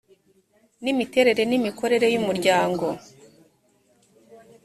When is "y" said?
2.13-2.17